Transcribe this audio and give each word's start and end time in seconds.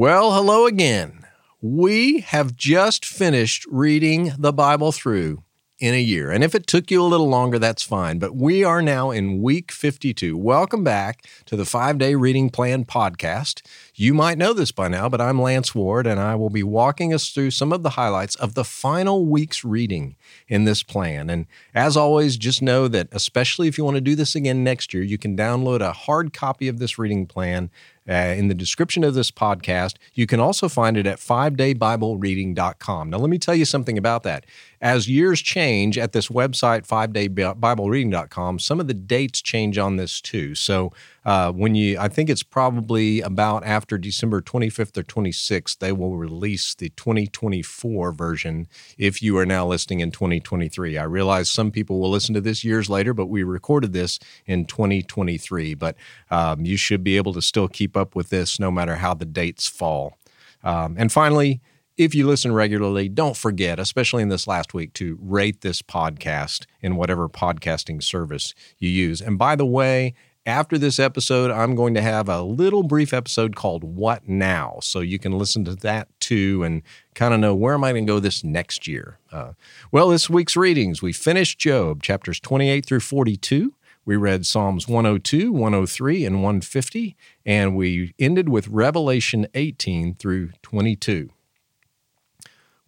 Well, 0.00 0.32
hello 0.32 0.64
again. 0.64 1.26
We 1.60 2.20
have 2.20 2.56
just 2.56 3.04
finished 3.04 3.66
reading 3.68 4.32
the 4.38 4.50
Bible 4.50 4.92
through 4.92 5.42
in 5.78 5.92
a 5.92 6.00
year. 6.00 6.30
And 6.30 6.42
if 6.42 6.54
it 6.54 6.66
took 6.66 6.90
you 6.90 7.02
a 7.02 7.04
little 7.04 7.28
longer, 7.28 7.58
that's 7.58 7.82
fine. 7.82 8.18
But 8.18 8.34
we 8.34 8.64
are 8.64 8.80
now 8.80 9.10
in 9.10 9.42
week 9.42 9.70
52. 9.70 10.38
Welcome 10.38 10.84
back 10.84 11.26
to 11.44 11.54
the 11.54 11.66
five 11.66 11.98
day 11.98 12.14
reading 12.14 12.48
plan 12.48 12.86
podcast. 12.86 13.60
You 13.94 14.14
might 14.14 14.38
know 14.38 14.54
this 14.54 14.72
by 14.72 14.88
now, 14.88 15.10
but 15.10 15.20
I'm 15.20 15.40
Lance 15.40 15.74
Ward, 15.74 16.06
and 16.06 16.18
I 16.18 16.34
will 16.34 16.48
be 16.48 16.62
walking 16.62 17.12
us 17.12 17.28
through 17.28 17.50
some 17.50 17.70
of 17.70 17.82
the 17.82 17.90
highlights 17.90 18.36
of 18.36 18.54
the 18.54 18.64
final 18.64 19.26
week's 19.26 19.64
reading 19.66 20.16
in 20.48 20.64
this 20.64 20.82
plan. 20.82 21.28
And 21.28 21.46
as 21.74 21.94
always, 21.94 22.38
just 22.38 22.62
know 22.62 22.88
that, 22.88 23.08
especially 23.12 23.68
if 23.68 23.76
you 23.76 23.84
want 23.84 23.96
to 23.96 24.02
do 24.02 24.14
this 24.14 24.34
again 24.34 24.64
next 24.64 24.94
year, 24.94 25.02
you 25.02 25.18
can 25.18 25.36
download 25.36 25.80
a 25.80 25.92
hard 25.92 26.32
copy 26.32 26.68
of 26.68 26.78
this 26.78 26.98
reading 26.98 27.26
plan 27.26 27.70
uh, 28.10 28.34
in 28.36 28.48
the 28.48 28.54
description 28.54 29.04
of 29.04 29.14
this 29.14 29.30
podcast. 29.30 29.94
You 30.14 30.26
can 30.26 30.40
also 30.40 30.68
find 30.68 30.96
it 30.96 31.06
at 31.06 31.18
5daybiblereading.com. 31.18 33.10
Now, 33.10 33.18
let 33.18 33.30
me 33.30 33.38
tell 33.38 33.54
you 33.54 33.64
something 33.64 33.96
about 33.96 34.24
that. 34.24 34.44
As 34.82 35.08
years 35.08 35.42
change 35.42 35.98
at 35.98 36.12
this 36.12 36.28
website, 36.28 36.86
5daybiblereading.com, 36.86 38.58
some 38.58 38.80
of 38.80 38.86
the 38.86 38.94
dates 38.94 39.42
change 39.42 39.76
on 39.76 39.96
this 39.96 40.22
too. 40.22 40.54
So, 40.54 40.92
uh, 41.22 41.52
when 41.52 41.74
you, 41.74 41.98
I 41.98 42.08
think 42.08 42.30
it's 42.30 42.42
probably 42.42 43.20
about 43.20 43.62
after 43.66 43.98
December 43.98 44.40
25th 44.40 44.96
or 44.96 45.02
26th, 45.02 45.78
they 45.78 45.92
will 45.92 46.16
release 46.16 46.74
the 46.74 46.88
2024 46.90 48.12
version 48.12 48.66
if 48.96 49.22
you 49.22 49.36
are 49.36 49.44
now 49.44 49.66
listening 49.66 50.00
in 50.00 50.10
2023. 50.10 50.96
I 50.96 51.02
realize 51.02 51.50
some 51.50 51.70
people 51.70 52.00
will 52.00 52.10
listen 52.10 52.34
to 52.34 52.40
this 52.40 52.64
years 52.64 52.88
later, 52.88 53.12
but 53.12 53.26
we 53.26 53.42
recorded 53.42 53.92
this 53.92 54.18
in 54.46 54.64
2023. 54.64 55.74
But 55.74 55.96
um, 56.30 56.64
you 56.64 56.78
should 56.78 57.04
be 57.04 57.18
able 57.18 57.34
to 57.34 57.42
still 57.42 57.68
keep 57.68 57.98
up 57.98 58.16
with 58.16 58.30
this 58.30 58.58
no 58.58 58.70
matter 58.70 58.96
how 58.96 59.12
the 59.12 59.26
dates 59.26 59.66
fall. 59.66 60.16
Um, 60.64 60.96
and 60.98 61.12
finally, 61.12 61.60
if 62.00 62.14
you 62.14 62.26
listen 62.26 62.54
regularly, 62.54 63.10
don't 63.10 63.36
forget, 63.36 63.78
especially 63.78 64.22
in 64.22 64.30
this 64.30 64.46
last 64.46 64.72
week, 64.72 64.94
to 64.94 65.18
rate 65.20 65.60
this 65.60 65.82
podcast 65.82 66.64
in 66.80 66.96
whatever 66.96 67.28
podcasting 67.28 68.02
service 68.02 68.54
you 68.78 68.88
use. 68.88 69.20
And 69.20 69.38
by 69.38 69.54
the 69.54 69.66
way, 69.66 70.14
after 70.46 70.78
this 70.78 70.98
episode, 70.98 71.50
I'm 71.50 71.74
going 71.74 71.92
to 71.92 72.00
have 72.00 72.26
a 72.26 72.40
little 72.40 72.84
brief 72.84 73.12
episode 73.12 73.54
called 73.54 73.84
What 73.84 74.26
Now? 74.26 74.78
So 74.80 75.00
you 75.00 75.18
can 75.18 75.32
listen 75.32 75.62
to 75.66 75.74
that 75.76 76.08
too 76.20 76.62
and 76.62 76.80
kind 77.14 77.34
of 77.34 77.40
know 77.40 77.54
where 77.54 77.74
am 77.74 77.84
I 77.84 77.92
going 77.92 78.06
to 78.06 78.10
go 78.10 78.18
this 78.18 78.42
next 78.42 78.88
year. 78.88 79.18
Uh, 79.30 79.52
well, 79.92 80.08
this 80.08 80.30
week's 80.30 80.56
readings, 80.56 81.02
we 81.02 81.12
finished 81.12 81.58
Job, 81.58 82.02
chapters 82.02 82.40
28 82.40 82.86
through 82.86 83.00
42. 83.00 83.74
We 84.06 84.16
read 84.16 84.46
Psalms 84.46 84.88
102, 84.88 85.52
103, 85.52 86.24
and 86.24 86.36
150, 86.36 87.14
and 87.44 87.76
we 87.76 88.14
ended 88.18 88.48
with 88.48 88.68
Revelation 88.68 89.46
18 89.52 90.14
through 90.14 90.52
22. 90.62 91.28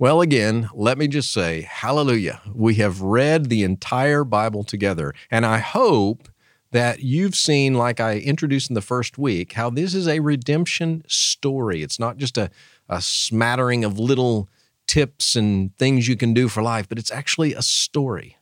Well, 0.02 0.20
again, 0.20 0.68
let 0.74 0.98
me 0.98 1.06
just 1.06 1.30
say, 1.30 1.60
hallelujah. 1.60 2.40
We 2.52 2.74
have 2.74 3.02
read 3.02 3.48
the 3.48 3.62
entire 3.62 4.24
Bible 4.24 4.64
together, 4.64 5.14
and 5.30 5.46
I 5.46 5.58
hope 5.58 6.28
that 6.72 7.04
you've 7.04 7.36
seen, 7.36 7.74
like 7.74 8.00
I 8.00 8.16
introduced 8.16 8.68
in 8.68 8.74
the 8.74 8.80
first 8.80 9.16
week, 9.16 9.52
how 9.52 9.70
this 9.70 9.94
is 9.94 10.08
a 10.08 10.18
redemption 10.18 11.04
story. 11.06 11.84
It's 11.84 12.00
not 12.00 12.16
just 12.16 12.36
a, 12.36 12.50
a 12.88 13.00
smattering 13.00 13.84
of 13.84 13.96
little 13.96 14.48
tips 14.88 15.36
and 15.36 15.72
things 15.78 16.08
you 16.08 16.16
can 16.16 16.34
do 16.34 16.48
for 16.48 16.64
life, 16.64 16.88
but 16.88 16.98
it's 16.98 17.12
actually 17.12 17.54
a 17.54 17.62
story. 17.62 18.38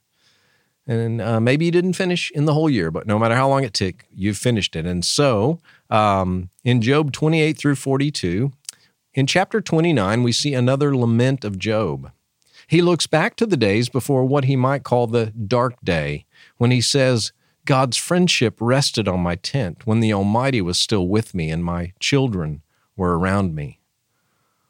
And 0.87 1.21
uh, 1.21 1.41
maybe 1.41 1.67
you 1.67 1.71
didn't 1.71 1.93
finish 1.93 2.31
in 2.31 2.47
the 2.47 2.55
whole 2.55 2.71
year, 2.71 2.91
but 2.91 3.07
no 3.07 3.19
matter 3.19 3.35
how 3.35 3.51
long 3.51 3.65
it 3.65 3.75
took, 3.75 4.07
you've 4.11 4.39
finished 4.39 4.75
it. 4.77 4.87
And 4.87 5.05
so 5.05 5.61
um, 5.91 6.49
in 6.65 6.81
Job 6.81 7.13
28 7.13 7.59
through 7.59 7.75
42, 7.75 8.51
in 9.13 9.27
chapter 9.27 9.61
29, 9.61 10.23
we 10.23 10.33
see 10.33 10.55
another 10.55 10.97
lament 10.97 11.45
of 11.45 11.59
Job. 11.59 12.13
He 12.67 12.83
looks 12.83 13.07
back 13.07 13.35
to 13.37 13.47
the 13.47 13.57
days 13.57 13.89
before 13.89 14.25
what 14.25 14.45
he 14.45 14.55
might 14.55 14.85
call 14.85 15.07
the 15.07 15.27
dark 15.27 15.75
day, 15.83 16.27
when 16.59 16.71
he 16.71 16.81
says, 16.81 17.33
God's 17.65 17.97
friendship 17.97 18.57
rested 18.61 19.09
on 19.09 19.21
my 19.21 19.35
tent 19.35 19.87
when 19.87 20.01
the 20.01 20.13
Almighty 20.13 20.61
was 20.61 20.79
still 20.79 21.09
with 21.09 21.35
me 21.35 21.51
and 21.51 21.65
my 21.65 21.93
children 22.01 22.63
were 22.97 23.19
around 23.19 23.55
me. 23.55 23.81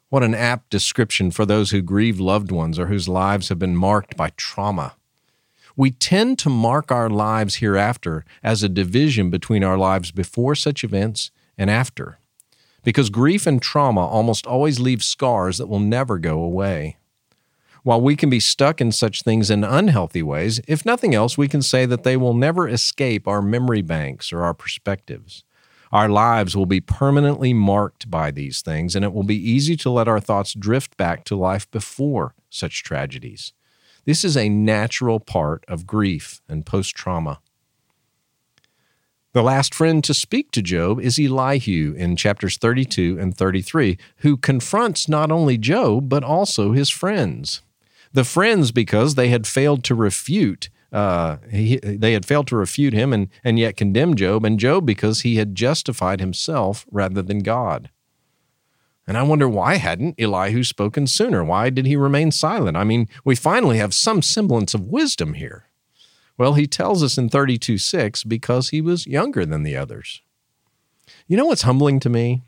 What 0.09 0.23
an 0.23 0.35
apt 0.35 0.69
description 0.69 1.31
for 1.31 1.45
those 1.45 1.71
who 1.71 1.81
grieve 1.81 2.19
loved 2.19 2.51
ones 2.51 2.77
or 2.77 2.87
whose 2.87 3.07
lives 3.07 3.49
have 3.49 3.59
been 3.59 3.75
marked 3.75 4.17
by 4.17 4.31
trauma. 4.35 4.95
We 5.75 5.91
tend 5.91 6.37
to 6.39 6.49
mark 6.49 6.91
our 6.91 7.09
lives 7.09 7.55
hereafter 7.55 8.25
as 8.43 8.61
a 8.61 8.69
division 8.69 9.29
between 9.29 9.63
our 9.63 9.77
lives 9.77 10.11
before 10.11 10.53
such 10.55 10.83
events 10.83 11.31
and 11.57 11.69
after, 11.69 12.19
because 12.83 13.09
grief 13.09 13.45
and 13.45 13.61
trauma 13.61 14.05
almost 14.05 14.47
always 14.47 14.79
leave 14.79 15.03
scars 15.03 15.57
that 15.57 15.67
will 15.67 15.79
never 15.79 16.17
go 16.17 16.41
away. 16.41 16.97
While 17.83 18.01
we 18.01 18.15
can 18.15 18.29
be 18.29 18.39
stuck 18.39 18.79
in 18.79 18.91
such 18.91 19.23
things 19.23 19.49
in 19.49 19.63
unhealthy 19.63 20.21
ways, 20.21 20.61
if 20.67 20.85
nothing 20.85 21.15
else, 21.15 21.37
we 21.37 21.47
can 21.47 21.61
say 21.63 21.85
that 21.87 22.03
they 22.03 22.15
will 22.15 22.35
never 22.35 22.67
escape 22.67 23.27
our 23.27 23.41
memory 23.41 23.81
banks 23.81 24.31
or 24.31 24.43
our 24.43 24.53
perspectives. 24.53 25.43
Our 25.91 26.07
lives 26.07 26.55
will 26.55 26.67
be 26.67 26.79
permanently 26.79 27.53
marked 27.53 28.09
by 28.09 28.31
these 28.31 28.61
things, 28.61 28.95
and 28.95 29.03
it 29.03 29.13
will 29.13 29.23
be 29.23 29.35
easy 29.35 29.75
to 29.77 29.89
let 29.89 30.07
our 30.07 30.19
thoughts 30.19 30.53
drift 30.53 30.95
back 30.95 31.25
to 31.25 31.35
life 31.35 31.69
before 31.71 32.35
such 32.49 32.83
tragedies. 32.83 33.51
This 34.05 34.23
is 34.23 34.37
a 34.37 34.47
natural 34.47 35.19
part 35.19 35.65
of 35.67 35.85
grief 35.85 36.41
and 36.47 36.65
post 36.65 36.95
trauma. 36.95 37.39
The 39.33 39.41
last 39.41 39.73
friend 39.73 40.03
to 40.03 40.13
speak 40.13 40.51
to 40.51 40.61
Job 40.61 40.99
is 40.99 41.17
Elihu 41.17 41.93
in 41.93 42.17
chapters 42.17 42.57
32 42.57 43.17
and 43.17 43.35
33, 43.35 43.97
who 44.17 44.35
confronts 44.35 45.07
not 45.07 45.31
only 45.31 45.57
Job, 45.57 46.09
but 46.09 46.21
also 46.21 46.73
his 46.73 46.89
friends. 46.89 47.61
The 48.11 48.25
friends, 48.25 48.73
because 48.73 49.15
they 49.15 49.29
had 49.29 49.47
failed 49.47 49.85
to 49.85 49.95
refute, 49.95 50.69
uh, 50.91 51.37
he, 51.49 51.77
they 51.77 52.11
had 52.11 52.25
failed 52.25 52.47
to 52.47 52.57
refute 52.57 52.91
him 52.91 53.13
and, 53.13 53.29
and 53.41 53.57
yet 53.57 53.77
condemn 53.77 54.15
Job, 54.15 54.43
and 54.43 54.59
Job 54.59 54.85
because 54.85 55.21
he 55.21 55.37
had 55.37 55.55
justified 55.55 56.19
himself 56.19 56.85
rather 56.91 57.21
than 57.21 57.39
God. 57.39 57.89
And 59.07 59.17
I 59.17 59.23
wonder 59.23 59.47
why 59.47 59.75
hadn't 59.75 60.19
Elihu 60.19 60.65
spoken 60.65 61.07
sooner? 61.07 61.41
Why 61.41 61.69
did 61.69 61.85
he 61.85 61.95
remain 61.95 62.31
silent? 62.31 62.75
I 62.75 62.83
mean, 62.83 63.07
we 63.23 63.35
finally 63.35 63.77
have 63.77 63.93
some 63.93 64.21
semblance 64.21 64.73
of 64.73 64.87
wisdom 64.87 65.35
here. 65.35 65.67
Well, 66.41 66.55
he 66.55 66.65
tells 66.65 67.03
us 67.03 67.19
in 67.19 67.29
32 67.29 67.77
6 67.77 68.23
because 68.23 68.69
he 68.69 68.81
was 68.81 69.05
younger 69.05 69.45
than 69.45 69.61
the 69.61 69.77
others. 69.77 70.23
You 71.27 71.37
know 71.37 71.45
what's 71.45 71.61
humbling 71.61 71.99
to 71.99 72.09
me? 72.09 72.41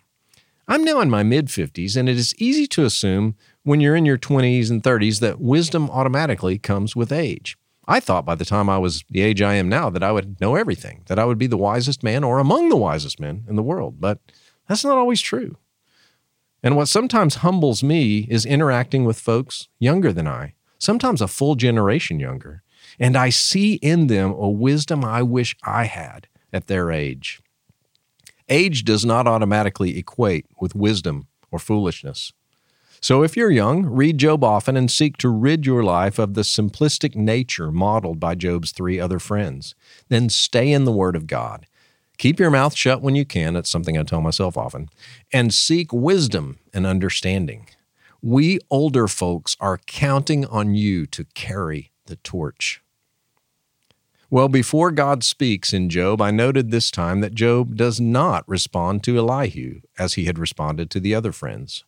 I'm 0.68 0.84
now 0.84 1.00
in 1.00 1.12
my 1.12 1.22
mid 1.22 1.46
50s, 1.46 1.96
and 1.96 2.10
it 2.10 2.18
is 2.18 2.34
easy 2.40 2.66
to 2.70 2.86
assume 2.86 3.36
when 3.62 3.82
you're 3.82 3.96
in 3.96 4.04
your 4.04 4.18
20s 4.18 4.72
and 4.72 4.82
30s 4.82 5.20
that 5.20 5.40
wisdom 5.40 5.92
automatically 5.92 6.58
comes 6.58 6.96
with 6.96 7.12
age. 7.12 7.56
I 7.88 8.00
thought 8.00 8.26
by 8.26 8.34
the 8.34 8.46
time 8.46 8.68
I 8.68 8.80
was 8.80 9.04
the 9.12 9.22
age 9.22 9.44
I 9.44 9.54
am 9.54 9.70
now 9.70 9.92
that 9.92 10.02
I 10.02 10.12
would 10.12 10.42
know 10.42 10.56
everything, 10.56 11.04
that 11.06 11.20
I 11.20 11.26
would 11.26 11.38
be 11.38 11.46
the 11.46 11.56
wisest 11.56 12.02
man 12.02 12.24
or 12.24 12.40
among 12.40 12.70
the 12.70 12.76
wisest 12.76 13.20
men 13.20 13.46
in 13.48 13.56
the 13.56 13.62
world, 13.62 14.02
but 14.02 14.18
that's 14.68 14.84
not 14.84 14.98
always 14.98 15.22
true. 15.22 15.58
And 16.64 16.76
what 16.76 16.88
sometimes 16.88 17.36
humbles 17.46 17.84
me 17.84 18.26
is 18.28 18.44
interacting 18.44 19.06
with 19.06 19.20
folks 19.20 19.68
younger 19.78 20.12
than 20.12 20.28
I, 20.28 20.56
sometimes 20.80 21.22
a 21.22 21.28
full 21.28 21.54
generation 21.54 22.20
younger, 22.20 22.64
and 23.00 23.18
I 23.18 23.30
see 23.30 23.76
in 23.76 24.08
them 24.08 24.32
a 24.32 24.50
wisdom 24.50 25.04
I 25.04 25.22
wish 25.24 25.56
I 25.64 25.86
had 25.86 26.28
at 26.52 26.68
their 26.68 26.92
age. 26.92 27.42
Age 28.50 28.84
does 28.84 29.06
not 29.06 29.28
automatically 29.28 29.98
equate 29.98 30.46
with 30.60 30.76
wisdom 30.76 31.28
or 31.52 31.60
foolishness. 31.60 32.34
So 33.02 33.22
if 33.22 33.36
you're 33.36 33.52
young, 33.52 33.86
read 33.86 34.18
Job 34.18 34.44
often 34.44 34.78
and 34.78 34.90
seek 34.90 35.18
to 35.18 35.30
rid 35.30 35.66
your 35.66 35.84
life 35.84 36.20
of 36.20 36.36
the 36.36 36.42
simplistic 36.42 37.16
nature 37.16 37.72
modeled 37.72 38.20
by 38.20 38.36
Job's 38.36 38.72
three 38.72 39.00
other 39.00 39.20
friends. 39.20 39.76
Then 40.08 40.30
stay 40.30 40.72
in 40.72 40.86
the 40.86 40.92
Word 40.92 41.16
of 41.16 41.28
God. 41.28 41.66
Keep 42.18 42.40
your 42.40 42.52
mouth 42.52 42.76
shut 42.76 43.02
when 43.02 43.16
you 43.16 43.26
can, 43.26 43.56
that's 43.56 43.70
something 43.70 43.98
I 43.98 44.04
tell 44.04 44.22
myself 44.22 44.56
often, 44.56 44.90
and 45.34 45.54
seek 45.54 45.92
wisdom 45.92 46.60
and 46.74 46.86
understanding. 46.86 47.68
We 48.22 48.60
older 48.70 49.10
folks 49.10 49.58
are 49.60 49.80
counting 49.80 50.46
on 50.46 50.76
you 50.76 51.06
to 51.08 51.26
carry 51.34 51.92
the 52.06 52.16
torch. 52.18 52.83
Well, 54.34 54.50
before 54.50 54.90
God 54.90 55.24
speaks 55.24 55.74
in 55.74 55.90
Job, 55.90 56.20
I 56.20 56.32
noted 56.32 56.72
this 56.72 56.90
time 56.90 57.20
that 57.20 57.36
Job 57.36 57.76
does 57.76 58.02
not 58.02 58.44
respond 58.50 59.04
to 59.04 59.16
Elihu 59.16 59.82
as 60.00 60.16
he 60.16 60.26
had 60.26 60.40
responded 60.40 60.90
to 60.90 61.00
the 61.00 61.14
other 61.14 61.32
friends. 61.32 61.86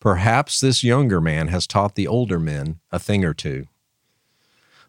Perhaps 0.00 0.58
this 0.58 0.82
younger 0.82 1.20
man 1.20 1.48
has 1.48 1.66
taught 1.66 1.94
the 1.94 2.06
older 2.06 2.40
men 2.40 2.80
a 2.90 2.98
thing 2.98 3.26
or 3.26 3.34
two. 3.34 3.66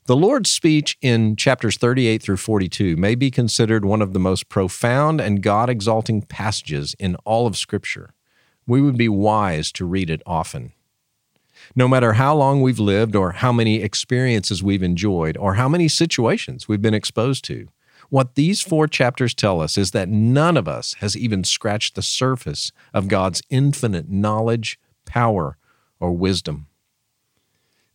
The 0.06 0.16
Lord's 0.16 0.50
speech 0.50 0.98
in 1.02 1.36
chapters 1.36 1.76
38 1.76 2.24
through 2.24 2.38
42 2.38 2.96
may 2.96 3.16
be 3.16 3.32
considered 3.32 3.84
one 3.84 4.02
of 4.02 4.14
the 4.14 4.18
most 4.18 4.48
profound 4.48 5.20
and 5.20 5.44
God 5.44 5.70
exalting 5.70 6.22
passages 6.22 6.96
in 6.98 7.18
all 7.26 7.48
of 7.48 7.58
Scripture. 7.58 8.14
We 8.66 8.80
would 8.80 8.98
be 8.98 9.10
wise 9.10 9.74
to 9.74 9.86
read 9.86 10.10
it 10.10 10.22
often. 10.26 10.72
No 11.76 11.88
matter 11.88 12.14
how 12.14 12.36
long 12.36 12.62
we've 12.62 12.80
lived, 12.80 13.16
or 13.16 13.32
how 13.32 13.52
many 13.52 13.82
experiences 13.82 14.64
we've 14.64 14.84
enjoyed, 14.84 15.38
or 15.38 15.56
how 15.56 15.68
many 15.70 15.88
situations 15.88 16.68
we've 16.68 16.82
been 16.82 16.94
exposed 16.94 17.44
to, 17.46 17.68
What 18.10 18.36
these 18.36 18.62
four 18.62 18.88
chapters 18.88 19.34
tell 19.34 19.60
us 19.60 19.78
is 19.78 19.92
that 19.92 20.08
none 20.10 20.56
of 20.56 20.68
us 20.68 20.94
has 20.96 21.18
even 21.18 21.44
scratched 21.44 21.96
the 21.96 22.02
surface 22.02 22.72
of 22.94 23.08
God's 23.10 23.42
infinite 23.50 24.10
knowledge, 24.10 24.80
power, 25.06 25.58
or 26.00 26.12
wisdom. 26.14 26.68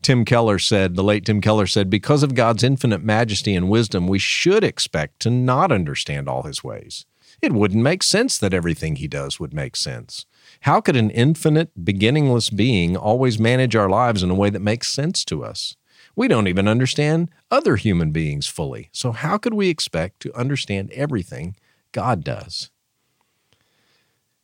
Tim 0.03 0.25
Keller 0.25 0.59
said, 0.59 0.97
the 0.97 1.05
late 1.05 1.25
Tim 1.25 1.41
Keller 1.41 1.67
said, 1.67 1.89
because 1.89 2.23
of 2.23 2.35
God's 2.35 2.65
infinite 2.65 3.03
majesty 3.03 3.55
and 3.55 3.71
wisdom, 3.71 4.09
we 4.09 4.19
should 4.19 4.65
expect 4.65 5.21
to 5.21 5.31
not 5.31 5.71
understand 5.71 6.29
all 6.29 6.43
his 6.43 6.65
ways. 6.65 7.07
It 7.41 7.53
wouldn't 7.53 7.83
make 7.83 8.03
sense 8.03 8.37
that 8.39 8.53
everything 8.53 8.97
he 8.97 9.09
does 9.09 9.41
would 9.41 9.55
make 9.55 9.77
sense. 9.77 10.27
How 10.61 10.81
could 10.81 10.97
an 10.97 11.11
infinite, 11.11 11.85
beginningless 11.85 12.51
being 12.51 12.97
always 12.97 13.39
manage 13.39 13.75
our 13.75 13.89
lives 13.89 14.23
in 14.23 14.31
a 14.31 14.35
way 14.35 14.51
that 14.51 14.61
makes 14.61 14.89
sense 14.89 15.25
to 15.27 15.45
us? 15.45 15.77
We 16.15 16.29
don't 16.29 16.49
even 16.49 16.69
understand 16.69 17.31
other 17.51 17.77
human 17.77 18.13
beings 18.13 18.47
fully. 18.47 18.91
So, 18.93 19.13
how 19.13 19.39
could 19.39 19.55
we 19.55 19.69
expect 19.69 20.21
to 20.21 20.37
understand 20.39 20.93
everything 20.93 21.57
God 21.93 22.23
does? 22.23 22.71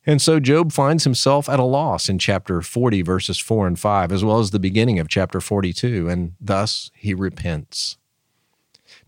And 0.05 0.21
so 0.21 0.39
Job 0.39 0.71
finds 0.71 1.03
himself 1.03 1.47
at 1.47 1.59
a 1.59 1.63
loss 1.63 2.09
in 2.09 2.17
chapter 2.17 2.61
40, 2.61 3.01
verses 3.03 3.37
4 3.37 3.67
and 3.67 3.77
5, 3.77 4.11
as 4.11 4.23
well 4.23 4.39
as 4.39 4.49
the 4.49 4.59
beginning 4.59 4.97
of 4.97 5.07
chapter 5.07 5.39
42, 5.39 6.09
and 6.09 6.33
thus 6.39 6.89
he 6.95 7.13
repents. 7.13 7.97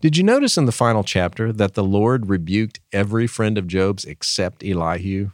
Did 0.00 0.16
you 0.16 0.22
notice 0.22 0.56
in 0.56 0.66
the 0.66 0.72
final 0.72 1.02
chapter 1.02 1.52
that 1.52 1.74
the 1.74 1.82
Lord 1.82 2.28
rebuked 2.28 2.80
every 2.92 3.26
friend 3.26 3.58
of 3.58 3.66
Job's 3.66 4.04
except 4.04 4.62
Elihu? 4.62 5.30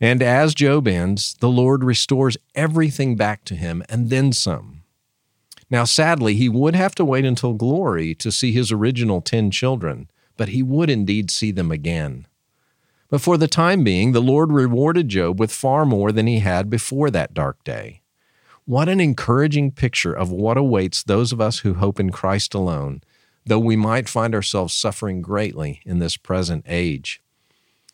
And 0.00 0.22
as 0.22 0.54
Job 0.54 0.86
ends, 0.86 1.34
the 1.40 1.48
Lord 1.48 1.82
restores 1.82 2.36
everything 2.54 3.16
back 3.16 3.44
to 3.46 3.56
him 3.56 3.82
and 3.88 4.10
then 4.10 4.32
some. 4.32 4.82
Now, 5.70 5.84
sadly, 5.84 6.34
he 6.34 6.48
would 6.48 6.74
have 6.74 6.94
to 6.94 7.04
wait 7.04 7.24
until 7.24 7.52
glory 7.52 8.14
to 8.16 8.32
see 8.32 8.52
his 8.52 8.72
original 8.72 9.20
ten 9.20 9.50
children, 9.50 10.08
but 10.36 10.50
he 10.50 10.62
would 10.62 10.88
indeed 10.88 11.30
see 11.30 11.50
them 11.50 11.70
again. 11.70 12.26
But 13.10 13.20
for 13.20 13.36
the 13.36 13.48
time 13.48 13.84
being, 13.84 14.12
the 14.12 14.22
Lord 14.22 14.52
rewarded 14.52 15.08
Job 15.08 15.40
with 15.40 15.52
far 15.52 15.84
more 15.84 16.12
than 16.12 16.26
he 16.26 16.40
had 16.40 16.70
before 16.70 17.10
that 17.10 17.34
dark 17.34 17.62
day. 17.64 18.02
What 18.66 18.88
an 18.88 19.00
encouraging 19.00 19.72
picture 19.72 20.12
of 20.12 20.30
what 20.30 20.58
awaits 20.58 21.02
those 21.02 21.32
of 21.32 21.40
us 21.40 21.60
who 21.60 21.74
hope 21.74 21.98
in 21.98 22.10
Christ 22.10 22.54
alone, 22.54 23.02
though 23.46 23.58
we 23.58 23.76
might 23.76 24.10
find 24.10 24.34
ourselves 24.34 24.74
suffering 24.74 25.22
greatly 25.22 25.80
in 25.86 25.98
this 25.98 26.18
present 26.18 26.64
age. 26.68 27.22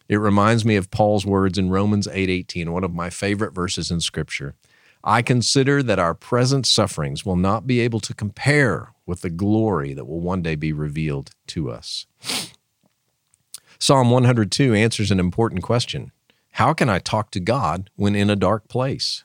It 0.09 0.17
reminds 0.17 0.65
me 0.65 0.77
of 0.77 0.91
Paul's 0.91 1.25
words 1.25 1.57
in 1.59 1.71
Romans 1.71 2.07
8:18, 2.09 2.73
one 2.73 2.85
of 2.85 2.93
my 2.93 3.11
favorite 3.11 3.55
verses 3.55 3.91
in 3.91 4.01
scripture. 4.01 4.55
I 5.03 5.23
consider 5.23 5.83
that 5.83 5.99
our 5.99 6.15
present 6.15 6.67
sufferings 6.67 7.27
will 7.27 7.37
not 7.37 7.67
be 7.67 7.81
able 7.81 8.01
to 8.01 8.15
compare 8.15 8.93
with 9.07 9.21
the 9.21 9.31
glory 9.31 9.93
that 9.93 10.07
will 10.07 10.21
one 10.21 10.43
day 10.43 10.55
be 10.55 10.73
revealed 10.73 11.31
to 11.49 11.71
us. 11.71 12.07
Psalm 13.79 14.11
102 14.11 14.73
answers 14.73 15.11
an 15.11 15.21
important 15.21 15.63
question 15.63 16.11
How 16.53 16.73
can 16.73 16.89
I 16.89 16.99
talk 16.99 17.31
to 17.33 17.41
God 17.41 17.91
when 17.97 18.15
in 18.15 18.31
a 18.31 18.37
dark 18.37 18.69
place? 18.69 19.25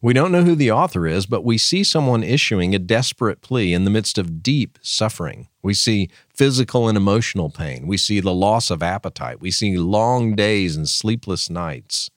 We 0.00 0.12
don't 0.12 0.30
know 0.30 0.44
who 0.44 0.54
the 0.54 0.70
author 0.70 1.06
is, 1.08 1.26
but 1.26 1.44
we 1.44 1.58
see 1.58 1.82
someone 1.82 2.22
issuing 2.22 2.74
a 2.74 2.78
desperate 2.78 3.40
plea 3.40 3.74
in 3.74 3.84
the 3.84 3.90
midst 3.90 4.16
of 4.16 4.42
deep 4.42 4.78
suffering. 4.80 5.48
We 5.60 5.74
see 5.74 6.08
physical 6.32 6.88
and 6.88 6.96
emotional 6.96 7.50
pain. 7.50 7.86
We 7.86 7.96
see 7.96 8.20
the 8.20 8.34
loss 8.34 8.70
of 8.70 8.82
appetite. 8.82 9.40
We 9.40 9.50
see 9.50 9.76
long 9.76 10.36
days 10.36 10.76
and 10.76 10.88
sleepless 10.88 11.50
nights. 11.50 12.10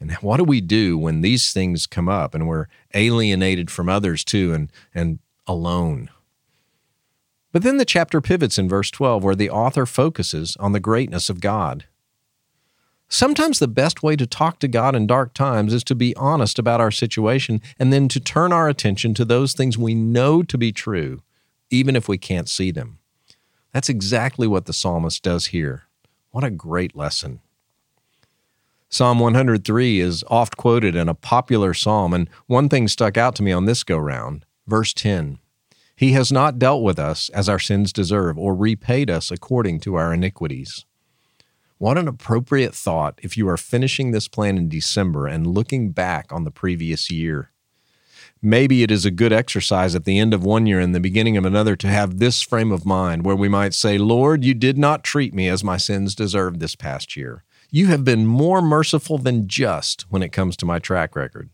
And 0.00 0.12
what 0.14 0.38
do 0.38 0.44
we 0.44 0.60
do 0.60 0.98
when 0.98 1.20
these 1.20 1.52
things 1.52 1.86
come 1.86 2.08
up 2.08 2.34
and 2.34 2.48
we're 2.48 2.66
alienated 2.94 3.70
from 3.70 3.88
others 3.88 4.24
too 4.24 4.52
and, 4.52 4.72
and 4.92 5.20
alone? 5.46 6.10
But 7.52 7.62
then 7.62 7.76
the 7.76 7.84
chapter 7.84 8.20
pivots 8.20 8.58
in 8.58 8.68
verse 8.68 8.90
12, 8.90 9.22
where 9.22 9.34
the 9.34 9.50
author 9.50 9.86
focuses 9.86 10.56
on 10.58 10.72
the 10.72 10.80
greatness 10.80 11.28
of 11.28 11.40
God. 11.40 11.84
Sometimes 13.12 13.58
the 13.58 13.66
best 13.66 14.04
way 14.04 14.14
to 14.14 14.26
talk 14.26 14.60
to 14.60 14.68
God 14.68 14.94
in 14.94 15.08
dark 15.08 15.34
times 15.34 15.74
is 15.74 15.82
to 15.84 15.96
be 15.96 16.14
honest 16.14 16.60
about 16.60 16.80
our 16.80 16.92
situation 16.92 17.60
and 17.76 17.92
then 17.92 18.06
to 18.08 18.20
turn 18.20 18.52
our 18.52 18.68
attention 18.68 19.14
to 19.14 19.24
those 19.24 19.52
things 19.52 19.76
we 19.76 19.94
know 19.94 20.44
to 20.44 20.56
be 20.56 20.70
true, 20.70 21.20
even 21.70 21.96
if 21.96 22.08
we 22.08 22.16
can't 22.16 22.48
see 22.48 22.70
them. 22.70 22.98
That's 23.72 23.88
exactly 23.88 24.46
what 24.46 24.66
the 24.66 24.72
psalmist 24.72 25.24
does 25.24 25.46
here. 25.46 25.84
What 26.30 26.44
a 26.44 26.50
great 26.50 26.94
lesson. 26.94 27.40
Psalm 28.88 29.18
103 29.18 29.98
is 29.98 30.24
oft 30.28 30.56
quoted 30.56 30.94
in 30.94 31.08
a 31.08 31.14
popular 31.14 31.74
psalm, 31.74 32.14
and 32.14 32.30
one 32.46 32.68
thing 32.68 32.86
stuck 32.86 33.16
out 33.16 33.34
to 33.36 33.42
me 33.42 33.50
on 33.50 33.64
this 33.64 33.82
go 33.82 33.98
round. 33.98 34.44
Verse 34.66 34.92
10 34.94 35.40
he 36.00 36.12
has 36.12 36.32
not 36.32 36.58
dealt 36.58 36.82
with 36.82 36.98
us 36.98 37.28
as 37.28 37.46
our 37.46 37.58
sins 37.58 37.92
deserve, 37.92 38.38
or 38.38 38.54
repaid 38.54 39.10
us 39.10 39.30
according 39.30 39.80
to 39.80 39.96
our 39.96 40.14
iniquities. 40.14 40.86
What 41.80 41.96
an 41.96 42.08
appropriate 42.08 42.74
thought 42.74 43.18
if 43.22 43.38
you 43.38 43.48
are 43.48 43.56
finishing 43.56 44.10
this 44.10 44.28
plan 44.28 44.58
in 44.58 44.68
December 44.68 45.26
and 45.26 45.46
looking 45.46 45.92
back 45.92 46.30
on 46.30 46.44
the 46.44 46.50
previous 46.50 47.10
year. 47.10 47.52
Maybe 48.42 48.82
it 48.82 48.90
is 48.90 49.06
a 49.06 49.10
good 49.10 49.32
exercise 49.32 49.94
at 49.94 50.04
the 50.04 50.18
end 50.18 50.34
of 50.34 50.44
one 50.44 50.66
year 50.66 50.78
and 50.78 50.94
the 50.94 51.00
beginning 51.00 51.38
of 51.38 51.46
another 51.46 51.76
to 51.76 51.88
have 51.88 52.18
this 52.18 52.42
frame 52.42 52.70
of 52.70 52.84
mind 52.84 53.24
where 53.24 53.34
we 53.34 53.48
might 53.48 53.72
say, 53.72 53.96
Lord, 53.96 54.44
you 54.44 54.52
did 54.52 54.76
not 54.76 55.02
treat 55.02 55.32
me 55.32 55.48
as 55.48 55.64
my 55.64 55.78
sins 55.78 56.14
deserved 56.14 56.60
this 56.60 56.76
past 56.76 57.16
year. 57.16 57.44
You 57.70 57.86
have 57.86 58.04
been 58.04 58.26
more 58.26 58.60
merciful 58.60 59.16
than 59.16 59.48
just 59.48 60.02
when 60.10 60.22
it 60.22 60.32
comes 60.32 60.58
to 60.58 60.66
my 60.66 60.80
track 60.80 61.16
record. 61.16 61.48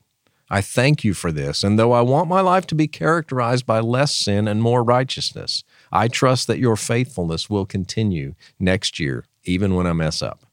I 0.50 0.60
thank 0.60 1.04
you 1.04 1.14
for 1.14 1.30
this, 1.30 1.62
and 1.62 1.78
though 1.78 1.92
I 1.92 2.00
want 2.00 2.28
my 2.28 2.40
life 2.40 2.66
to 2.68 2.74
be 2.74 2.88
characterized 2.88 3.64
by 3.64 3.78
less 3.78 4.12
sin 4.12 4.48
and 4.48 4.60
more 4.60 4.82
righteousness, 4.82 5.62
I 5.92 6.08
trust 6.08 6.48
that 6.48 6.58
your 6.58 6.76
faithfulness 6.76 7.48
will 7.48 7.64
continue 7.64 8.34
next 8.58 8.98
year, 8.98 9.24
even 9.46 9.74
when 9.74 9.86
I 9.86 9.92
mess 9.92 10.22
up. 10.22 10.44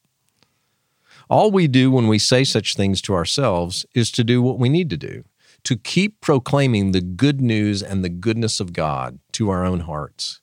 All 1.29 1.51
we 1.51 1.67
do 1.67 1.89
when 1.91 2.07
we 2.07 2.19
say 2.19 2.43
such 2.43 2.75
things 2.75 3.01
to 3.03 3.13
ourselves 3.13 3.85
is 3.95 4.11
to 4.11 4.23
do 4.23 4.41
what 4.41 4.59
we 4.59 4.69
need 4.69 4.89
to 4.89 4.97
do 4.97 5.23
to 5.63 5.77
keep 5.77 6.19
proclaiming 6.19 6.91
the 6.91 6.99
good 6.99 7.39
news 7.39 7.81
and 7.81 8.03
the 8.03 8.09
goodness 8.09 8.59
of 8.59 8.73
God 8.73 9.19
to 9.31 9.49
our 9.49 9.63
own 9.65 9.81
hearts. 9.81 10.41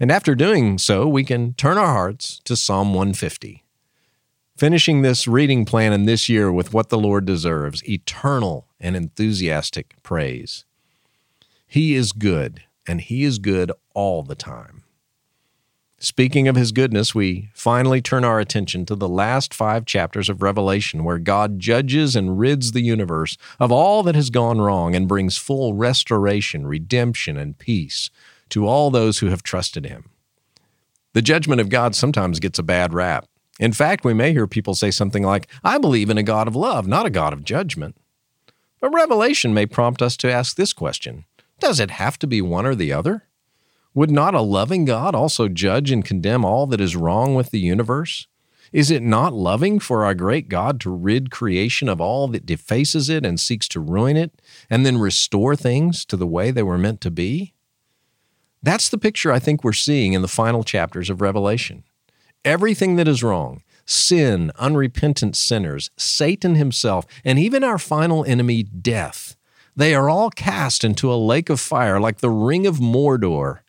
And 0.00 0.10
after 0.10 0.34
doing 0.34 0.78
so, 0.78 1.06
we 1.06 1.24
can 1.24 1.52
turn 1.54 1.76
our 1.76 1.92
hearts 1.92 2.40
to 2.44 2.56
Psalm 2.56 2.94
150 2.94 3.62
finishing 4.56 5.02
this 5.02 5.26
reading 5.26 5.64
plan 5.64 5.92
in 5.92 6.04
this 6.04 6.28
year 6.28 6.52
with 6.52 6.72
what 6.72 6.88
the 6.88 6.98
Lord 6.98 7.24
deserves 7.24 7.82
eternal 7.88 8.68
and 8.78 8.94
enthusiastic 8.94 10.00
praise. 10.04 10.64
He 11.66 11.94
is 11.94 12.12
good, 12.12 12.62
and 12.86 13.00
He 13.00 13.24
is 13.24 13.38
good 13.38 13.72
all 13.92 14.22
the 14.22 14.34
time. 14.34 14.84
Speaking 16.04 16.48
of 16.48 16.56
His 16.56 16.72
goodness, 16.72 17.14
we 17.14 17.50
finally 17.54 18.02
turn 18.02 18.24
our 18.24 18.40
attention 18.40 18.84
to 18.86 18.96
the 18.96 19.08
last 19.08 19.54
five 19.54 19.86
chapters 19.86 20.28
of 20.28 20.42
Revelation, 20.42 21.04
where 21.04 21.20
God 21.20 21.60
judges 21.60 22.16
and 22.16 22.40
rids 22.40 22.72
the 22.72 22.80
universe 22.80 23.38
of 23.60 23.70
all 23.70 24.02
that 24.02 24.16
has 24.16 24.28
gone 24.28 24.60
wrong 24.60 24.96
and 24.96 25.06
brings 25.06 25.38
full 25.38 25.74
restoration, 25.74 26.66
redemption, 26.66 27.36
and 27.36 27.56
peace 27.56 28.10
to 28.48 28.66
all 28.66 28.90
those 28.90 29.20
who 29.20 29.28
have 29.28 29.44
trusted 29.44 29.86
Him. 29.86 30.10
The 31.12 31.22
judgment 31.22 31.60
of 31.60 31.68
God 31.68 31.94
sometimes 31.94 32.40
gets 32.40 32.58
a 32.58 32.64
bad 32.64 32.92
rap. 32.92 33.28
In 33.60 33.72
fact, 33.72 34.04
we 34.04 34.12
may 34.12 34.32
hear 34.32 34.48
people 34.48 34.74
say 34.74 34.90
something 34.90 35.22
like, 35.22 35.46
I 35.62 35.78
believe 35.78 36.10
in 36.10 36.18
a 36.18 36.24
God 36.24 36.48
of 36.48 36.56
love, 36.56 36.88
not 36.88 37.06
a 37.06 37.10
God 37.10 37.32
of 37.32 37.44
judgment. 37.44 37.96
But 38.80 38.92
Revelation 38.92 39.54
may 39.54 39.66
prompt 39.66 40.02
us 40.02 40.16
to 40.16 40.32
ask 40.32 40.56
this 40.56 40.72
question 40.72 41.26
Does 41.60 41.78
it 41.78 41.92
have 41.92 42.18
to 42.18 42.26
be 42.26 42.42
one 42.42 42.66
or 42.66 42.74
the 42.74 42.92
other? 42.92 43.28
Would 43.94 44.10
not 44.10 44.34
a 44.34 44.40
loving 44.40 44.86
God 44.86 45.14
also 45.14 45.48
judge 45.48 45.90
and 45.90 46.04
condemn 46.04 46.44
all 46.44 46.66
that 46.68 46.80
is 46.80 46.96
wrong 46.96 47.34
with 47.34 47.50
the 47.50 47.60
universe? 47.60 48.26
Is 48.72 48.90
it 48.90 49.02
not 49.02 49.34
loving 49.34 49.78
for 49.78 50.04
our 50.04 50.14
great 50.14 50.48
God 50.48 50.80
to 50.80 50.90
rid 50.90 51.30
creation 51.30 51.90
of 51.90 52.00
all 52.00 52.26
that 52.28 52.46
defaces 52.46 53.10
it 53.10 53.26
and 53.26 53.38
seeks 53.38 53.68
to 53.68 53.80
ruin 53.80 54.16
it, 54.16 54.40
and 54.70 54.86
then 54.86 54.96
restore 54.96 55.54
things 55.54 56.06
to 56.06 56.16
the 56.16 56.26
way 56.26 56.50
they 56.50 56.62
were 56.62 56.78
meant 56.78 57.02
to 57.02 57.10
be? 57.10 57.52
That's 58.62 58.88
the 58.88 58.96
picture 58.96 59.30
I 59.30 59.38
think 59.38 59.62
we're 59.62 59.74
seeing 59.74 60.14
in 60.14 60.22
the 60.22 60.28
final 60.28 60.64
chapters 60.64 61.10
of 61.10 61.20
Revelation. 61.20 61.84
Everything 62.46 62.96
that 62.96 63.08
is 63.08 63.22
wrong, 63.22 63.62
sin, 63.84 64.52
unrepentant 64.58 65.36
sinners, 65.36 65.90
Satan 65.98 66.54
himself, 66.54 67.04
and 67.26 67.38
even 67.38 67.62
our 67.62 67.78
final 67.78 68.24
enemy, 68.24 68.62
death, 68.62 69.36
they 69.76 69.94
are 69.94 70.08
all 70.08 70.30
cast 70.30 70.82
into 70.82 71.12
a 71.12 71.16
lake 71.16 71.50
of 71.50 71.60
fire 71.60 72.00
like 72.00 72.18
the 72.18 72.30
ring 72.30 72.66
of 72.66 72.76
Mordor. 72.76 73.60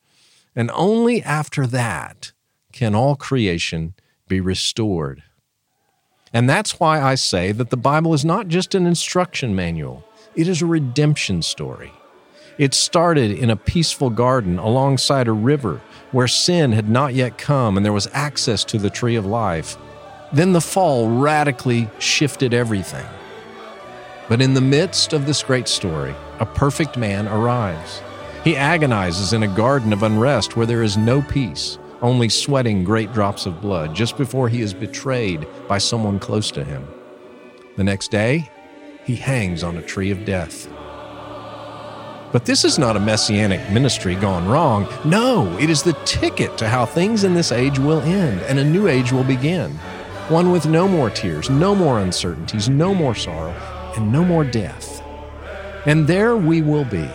And 0.55 0.69
only 0.73 1.23
after 1.23 1.65
that 1.67 2.31
can 2.71 2.95
all 2.95 3.15
creation 3.15 3.93
be 4.27 4.39
restored. 4.39 5.23
And 6.31 6.49
that's 6.49 6.79
why 6.79 7.01
I 7.01 7.15
say 7.15 7.51
that 7.51 7.69
the 7.69 7.77
Bible 7.77 8.13
is 8.13 8.25
not 8.25 8.47
just 8.47 8.73
an 8.73 8.87
instruction 8.87 9.55
manual, 9.55 10.03
it 10.35 10.47
is 10.47 10.61
a 10.61 10.65
redemption 10.65 11.41
story. 11.41 11.91
It 12.57 12.73
started 12.73 13.31
in 13.31 13.49
a 13.49 13.55
peaceful 13.55 14.09
garden 14.11 14.59
alongside 14.59 15.27
a 15.27 15.31
river 15.31 15.81
where 16.11 16.27
sin 16.27 16.71
had 16.71 16.87
not 16.87 17.15
yet 17.15 17.37
come 17.37 17.77
and 17.77 17.85
there 17.85 17.93
was 17.93 18.07
access 18.13 18.63
to 18.65 18.77
the 18.77 18.91
tree 18.91 19.15
of 19.15 19.25
life. 19.25 19.77
Then 20.31 20.53
the 20.53 20.61
fall 20.61 21.09
radically 21.09 21.89
shifted 21.99 22.53
everything. 22.53 23.05
But 24.29 24.41
in 24.41 24.53
the 24.53 24.61
midst 24.61 25.13
of 25.13 25.25
this 25.25 25.43
great 25.43 25.67
story, 25.67 26.15
a 26.39 26.45
perfect 26.45 26.95
man 26.95 27.27
arrives. 27.27 28.01
He 28.43 28.57
agonizes 28.57 29.31
in 29.31 29.43
a 29.43 29.47
garden 29.47 29.93
of 29.93 30.03
unrest 30.03 30.57
where 30.57 30.65
there 30.65 30.83
is 30.83 30.97
no 30.97 31.21
peace, 31.21 31.77
only 32.01 32.27
sweating 32.27 32.83
great 32.83 33.13
drops 33.13 33.45
of 33.45 33.61
blood 33.61 33.95
just 33.95 34.17
before 34.17 34.49
he 34.49 34.61
is 34.61 34.73
betrayed 34.73 35.47
by 35.69 35.77
someone 35.77 36.19
close 36.19 36.51
to 36.51 36.63
him. 36.65 36.85
The 37.77 37.85
next 37.85 38.11
day, 38.11 38.51
he 39.05 39.15
hangs 39.15 39.63
on 39.63 39.77
a 39.77 39.81
tree 39.81 40.11
of 40.11 40.25
death. 40.25 40.67
But 42.33 42.45
this 42.45 42.65
is 42.65 42.77
not 42.77 42.97
a 42.97 42.99
messianic 42.99 43.71
ministry 43.71 44.15
gone 44.15 44.47
wrong. 44.49 44.87
No, 45.05 45.57
it 45.57 45.69
is 45.69 45.83
the 45.83 45.93
ticket 46.03 46.57
to 46.57 46.67
how 46.67 46.85
things 46.85 47.23
in 47.23 47.35
this 47.35 47.51
age 47.53 47.79
will 47.79 48.01
end 48.01 48.41
and 48.41 48.59
a 48.59 48.65
new 48.65 48.87
age 48.89 49.13
will 49.13 49.23
begin. 49.23 49.71
One 50.27 50.51
with 50.51 50.65
no 50.65 50.87
more 50.87 51.09
tears, 51.09 51.49
no 51.49 51.75
more 51.75 51.99
uncertainties, 51.99 52.67
no 52.67 52.93
more 52.93 53.15
sorrow, 53.15 53.51
and 53.95 54.11
no 54.11 54.25
more 54.25 54.43
death. 54.43 55.01
And 55.85 56.07
there 56.07 56.35
we 56.35 56.61
will 56.61 56.85
be, 56.85 57.07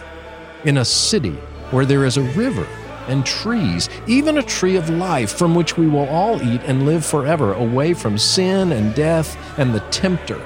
in 0.68 0.76
a 0.76 0.84
city 0.84 1.32
where 1.70 1.86
there 1.86 2.04
is 2.04 2.18
a 2.18 2.22
river 2.34 2.66
and 3.08 3.24
trees, 3.24 3.88
even 4.06 4.36
a 4.36 4.42
tree 4.42 4.76
of 4.76 4.90
life 4.90 5.32
from 5.32 5.54
which 5.54 5.78
we 5.78 5.88
will 5.88 6.06
all 6.10 6.42
eat 6.42 6.60
and 6.66 6.84
live 6.84 7.06
forever, 7.06 7.54
away 7.54 7.94
from 7.94 8.18
sin 8.18 8.70
and 8.70 8.94
death 8.94 9.34
and 9.58 9.74
the 9.74 9.80
tempter, 9.88 10.38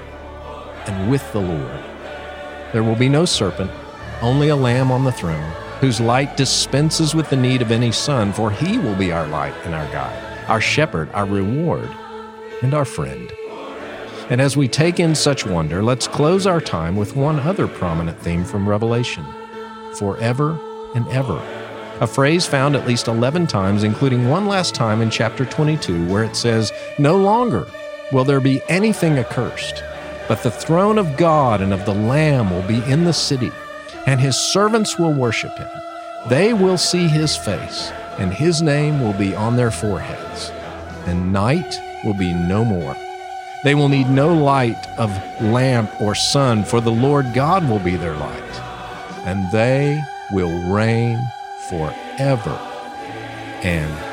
and 0.87 1.11
with 1.11 1.33
the 1.33 1.41
Lord. 1.41 1.81
There 2.73 2.85
will 2.85 2.95
be 2.95 3.09
no 3.09 3.25
serpent 3.25 3.73
only 4.21 4.51
a 4.51 4.57
Lamb 4.57 4.93
on 4.93 5.03
the 5.03 5.11
throne, 5.11 5.53
whose 5.81 6.01
light 6.01 6.37
dispenses 6.37 7.17
with 7.17 7.29
the 7.29 7.37
need 7.37 7.61
of 7.61 7.73
any 7.73 7.91
sun, 7.91 8.33
for 8.33 8.53
he 8.53 8.79
will 8.79 8.95
be 8.95 9.11
our 9.11 9.27
light 9.27 9.55
and 9.65 9.75
our 9.75 9.91
guide, 9.91 10.49
our 10.49 10.61
shepherd, 10.61 11.11
our 11.15 11.27
reward, 11.27 11.91
and 12.63 12.75
our 12.75 12.85
friend. 12.85 13.33
And 14.31 14.41
as 14.41 14.57
we 14.57 14.69
take 14.69 15.01
in 15.01 15.17
such 15.17 15.45
wonder, 15.45 15.83
let's 15.83 16.07
close 16.07 16.47
our 16.47 16.61
time 16.61 16.95
with 16.95 17.17
one 17.17 17.41
other 17.41 17.67
prominent 17.67 18.21
theme 18.21 18.45
from 18.45 18.69
Revelation 18.69 19.27
forever 19.99 20.59
and 20.95 21.07
ever. 21.09 21.41
A 22.01 22.07
phrase 22.07 22.47
found 22.47 22.75
at 22.75 22.87
least 22.87 23.09
11 23.09 23.47
times, 23.47 23.85
including 23.85 24.29
one 24.29 24.47
last 24.47 24.75
time 24.75 25.01
in 25.01 25.11
chapter 25.11 25.45
22, 25.45 26.09
where 26.09 26.25
it 26.25 26.37
says, 26.37 26.73
No 26.99 27.17
longer 27.17 27.67
will 28.13 28.25
there 28.25 28.41
be 28.41 28.63
anything 28.69 29.19
accursed, 29.19 29.83
but 30.29 30.43
the 30.43 30.51
throne 30.51 30.99
of 30.99 31.17
God 31.17 31.61
and 31.61 31.73
of 31.73 31.85
the 31.85 31.95
Lamb 31.95 32.51
will 32.51 32.67
be 32.67 32.83
in 32.91 33.05
the 33.05 33.13
city 33.13 33.51
and 34.07 34.21
his 34.21 34.37
servants 34.37 34.99
will 34.99 35.13
worship 35.13 35.57
him. 35.57 35.69
They 36.29 36.53
will 36.53 36.79
see 36.79 37.09
his 37.09 37.37
face, 37.37 37.91
and 38.19 38.33
his 38.33 38.63
name 38.63 39.01
will 39.01 39.13
be 39.13 39.35
on 39.35 39.57
their 39.57 39.71
foreheads. 39.71 40.51
And 41.07 41.33
night 41.33 41.79
will 42.05 42.15
be 42.15 42.33
no 42.33 42.65
more. 42.65 42.97
They 43.65 43.75
will 43.75 43.89
need 43.89 44.09
no 44.09 44.35
light 44.35 44.87
of 44.99 45.11
lamp 45.41 45.91
or 46.01 46.15
sun, 46.15 46.65
for 46.65 46.81
the 46.81 46.91
Lord 46.91 47.33
God 47.35 47.69
will 47.69 47.79
be 47.79 47.97
their 47.97 48.17
light, 48.17 48.72
and 49.25 49.51
they 49.51 50.03
will 50.31 50.73
reign 50.73 51.21
forever 51.69 52.59
and. 53.63 54.12